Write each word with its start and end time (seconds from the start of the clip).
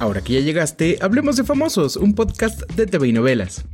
Ahora 0.00 0.22
que 0.22 0.32
ya 0.32 0.40
llegaste, 0.40 0.96
hablemos 1.02 1.36
de 1.36 1.44
Famosos, 1.44 1.96
un 1.96 2.14
podcast 2.14 2.62
de 2.72 2.86
TV 2.86 3.08
y 3.08 3.12
novelas. 3.12 3.66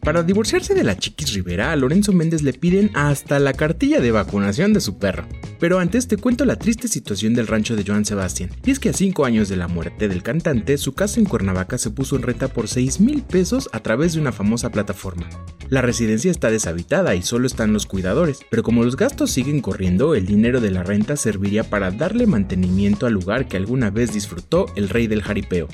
Para 0.00 0.22
divorciarse 0.22 0.74
de 0.74 0.84
la 0.84 0.96
Chiquis 0.96 1.32
Rivera, 1.32 1.72
a 1.72 1.76
Lorenzo 1.76 2.12
Méndez 2.12 2.42
le 2.42 2.52
piden 2.52 2.92
hasta 2.94 3.40
la 3.40 3.52
cartilla 3.52 4.00
de 4.00 4.12
vacunación 4.12 4.72
de 4.72 4.80
su 4.80 4.96
perro. 4.98 5.26
Pero 5.58 5.80
antes 5.80 6.06
te 6.06 6.18
cuento 6.18 6.44
la 6.44 6.54
triste 6.54 6.86
situación 6.86 7.34
del 7.34 7.48
rancho 7.48 7.74
de 7.74 7.82
Joan 7.84 8.04
Sebastián. 8.04 8.50
Y 8.64 8.70
es 8.70 8.78
que 8.78 8.90
a 8.90 8.92
5 8.92 9.24
años 9.24 9.48
de 9.48 9.56
la 9.56 9.66
muerte 9.66 10.06
del 10.06 10.22
cantante, 10.22 10.78
su 10.78 10.94
casa 10.94 11.18
en 11.18 11.26
Cuernavaca 11.26 11.76
se 11.76 11.90
puso 11.90 12.14
en 12.14 12.22
renta 12.22 12.46
por 12.46 12.68
6 12.68 13.00
mil 13.00 13.22
pesos 13.22 13.68
a 13.72 13.80
través 13.80 14.14
de 14.14 14.20
una 14.20 14.30
famosa 14.30 14.70
plataforma. 14.70 15.28
La 15.74 15.82
residencia 15.82 16.30
está 16.30 16.52
deshabitada 16.52 17.16
y 17.16 17.22
solo 17.22 17.48
están 17.48 17.72
los 17.72 17.84
cuidadores, 17.84 18.38
pero 18.48 18.62
como 18.62 18.84
los 18.84 18.96
gastos 18.96 19.32
siguen 19.32 19.60
corriendo, 19.60 20.14
el 20.14 20.24
dinero 20.24 20.60
de 20.60 20.70
la 20.70 20.84
renta 20.84 21.16
serviría 21.16 21.64
para 21.64 21.90
darle 21.90 22.28
mantenimiento 22.28 23.06
al 23.06 23.14
lugar 23.14 23.48
que 23.48 23.56
alguna 23.56 23.90
vez 23.90 24.12
disfrutó 24.12 24.66
el 24.76 24.88
rey 24.88 25.08
del 25.08 25.22
jaripeo. 25.22 25.66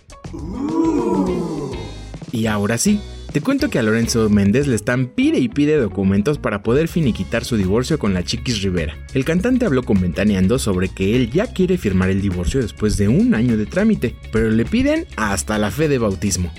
Y 2.33 2.47
ahora 2.47 2.79
sí, 2.79 2.99
te 3.31 3.43
cuento 3.43 3.69
que 3.69 3.79
a 3.79 3.83
Lorenzo 3.83 4.31
Méndez 4.31 4.69
le 4.69 4.77
están 4.77 5.05
pide 5.05 5.39
y 5.39 5.51
pide 5.51 5.77
documentos 5.77 6.39
para 6.39 6.63
poder 6.63 6.89
finiquitar 6.89 7.45
su 7.45 7.59
divorcio 7.59 7.99
con 7.99 8.15
la 8.15 8.25
Chiquis 8.25 8.63
Rivera. 8.63 8.97
El 9.13 9.27
cantante 9.27 9.67
habló 9.67 9.83
con 9.83 10.01
Ventaneando 10.01 10.59
sobre 10.59 10.89
que 10.89 11.15
él 11.15 11.31
ya 11.31 11.49
quiere 11.49 11.77
firmar 11.77 12.09
el 12.09 12.23
divorcio 12.23 12.63
después 12.63 12.97
de 12.97 13.09
un 13.09 13.35
año 13.35 13.59
de 13.59 13.67
trámite, 13.67 14.17
pero 14.33 14.49
le 14.49 14.65
piden 14.65 15.07
hasta 15.19 15.59
la 15.59 15.71
fe 15.71 15.89
de 15.89 15.99
bautismo. 15.99 16.51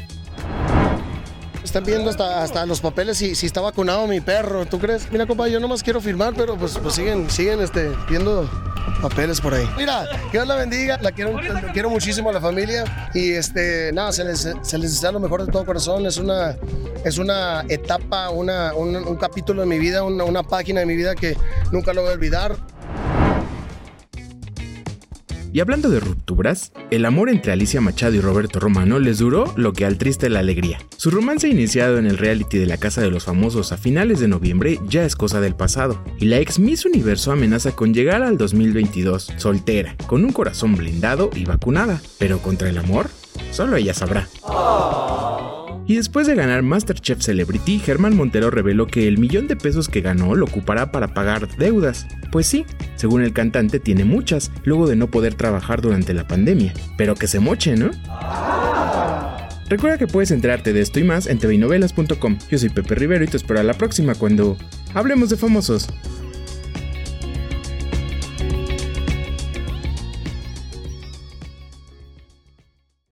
Están 1.71 1.85
viendo 1.85 2.09
hasta, 2.09 2.43
hasta 2.43 2.65
los 2.65 2.81
papeles 2.81 3.17
si, 3.17 3.33
si 3.33 3.45
está 3.45 3.61
vacunado 3.61 4.05
mi 4.05 4.19
perro, 4.19 4.65
¿tú 4.65 4.77
crees? 4.77 5.09
Mira, 5.09 5.25
compa, 5.25 5.47
yo 5.47 5.57
nomás 5.57 5.81
quiero 5.81 6.01
firmar, 6.01 6.33
pero 6.35 6.57
pues, 6.57 6.77
pues 6.77 6.93
siguen, 6.95 7.29
siguen 7.29 7.61
este, 7.61 7.93
viendo 8.09 8.45
papeles 9.01 9.39
por 9.39 9.53
ahí. 9.53 9.65
Mira, 9.77 10.05
que 10.25 10.31
Dios 10.37 10.45
la 10.49 10.55
bendiga, 10.55 10.99
la 11.01 11.13
quiero, 11.13 11.39
quiero 11.71 11.89
muchísimo 11.89 12.29
a 12.29 12.33
la 12.33 12.41
familia 12.41 12.83
y 13.13 13.31
este, 13.31 13.93
nada, 13.93 14.11
se 14.11 14.25
les, 14.25 14.49
se 14.61 14.77
les 14.77 14.91
desea 14.91 15.13
lo 15.13 15.21
mejor 15.21 15.45
de 15.45 15.49
todo 15.49 15.65
corazón. 15.65 16.05
Es 16.05 16.17
una, 16.17 16.57
es 17.05 17.17
una 17.17 17.63
etapa, 17.69 18.31
una, 18.31 18.73
un, 18.73 18.93
un 18.93 19.15
capítulo 19.15 19.61
de 19.61 19.67
mi 19.67 19.79
vida, 19.79 20.03
una, 20.03 20.25
una 20.25 20.43
página 20.43 20.81
de 20.81 20.85
mi 20.85 20.97
vida 20.97 21.15
que 21.15 21.37
nunca 21.71 21.93
lo 21.93 22.01
voy 22.01 22.11
a 22.11 22.13
olvidar. 22.15 22.57
Y 25.53 25.59
hablando 25.59 25.89
de 25.89 25.99
rupturas, 25.99 26.71
el 26.91 27.05
amor 27.05 27.29
entre 27.29 27.51
Alicia 27.51 27.81
Machado 27.81 28.15
y 28.15 28.21
Roberto 28.21 28.59
Romano 28.59 28.99
les 28.99 29.17
duró 29.17 29.53
lo 29.57 29.73
que 29.73 29.85
al 29.85 29.97
triste 29.97 30.29
la 30.29 30.39
alegría. 30.39 30.79
Su 30.95 31.11
romance 31.11 31.49
iniciado 31.49 31.97
en 31.97 32.05
el 32.05 32.17
reality 32.17 32.57
de 32.57 32.67
la 32.67 32.77
Casa 32.77 33.01
de 33.01 33.11
los 33.11 33.25
Famosos 33.25 33.71
a 33.71 33.77
finales 33.77 34.19
de 34.19 34.29
noviembre 34.29 34.79
ya 34.87 35.03
es 35.03 35.15
cosa 35.15 35.41
del 35.41 35.55
pasado, 35.55 36.01
y 36.19 36.25
la 36.25 36.39
ex 36.39 36.59
Miss 36.59 36.85
Universo 36.85 37.31
amenaza 37.31 37.73
con 37.73 37.93
llegar 37.93 38.23
al 38.23 38.37
2022 38.37 39.33
soltera, 39.35 39.95
con 40.07 40.23
un 40.23 40.31
corazón 40.31 40.75
blindado 40.75 41.29
y 41.35 41.43
vacunada, 41.43 42.01
pero 42.17 42.39
contra 42.39 42.69
el 42.69 42.77
amor, 42.77 43.09
solo 43.51 43.75
ella 43.75 43.93
sabrá. 43.93 44.27
Y 45.91 45.95
después 45.95 46.25
de 46.25 46.35
ganar 46.35 46.63
MasterChef 46.63 47.19
Celebrity, 47.19 47.77
Germán 47.77 48.15
Montero 48.15 48.49
reveló 48.49 48.87
que 48.87 49.09
el 49.09 49.17
millón 49.17 49.49
de 49.49 49.57
pesos 49.57 49.89
que 49.89 49.99
ganó 49.99 50.35
lo 50.35 50.45
ocupará 50.45 50.89
para 50.89 51.13
pagar 51.13 51.53
deudas. 51.57 52.07
Pues 52.31 52.47
sí, 52.47 52.65
según 52.95 53.23
el 53.23 53.33
cantante 53.33 53.77
tiene 53.81 54.05
muchas, 54.05 54.53
luego 54.63 54.87
de 54.87 54.95
no 54.95 55.11
poder 55.11 55.35
trabajar 55.35 55.81
durante 55.81 56.13
la 56.13 56.25
pandemia. 56.25 56.73
Pero 56.95 57.15
que 57.15 57.27
se 57.27 57.41
moche, 57.41 57.75
¿no? 57.75 57.91
Recuerda 59.67 59.97
que 59.97 60.07
puedes 60.07 60.31
enterarte 60.31 60.71
de 60.71 60.79
esto 60.79 61.01
y 61.01 61.03
más 61.03 61.27
en 61.27 61.39
tvinovelas.com. 61.39 62.37
Yo 62.49 62.57
soy 62.57 62.69
Pepe 62.69 62.95
Rivero 62.95 63.25
y 63.25 63.27
te 63.27 63.35
espero 63.35 63.59
a 63.59 63.63
la 63.63 63.73
próxima 63.73 64.15
cuando 64.15 64.55
hablemos 64.93 65.29
de 65.29 65.35
famosos. 65.35 65.89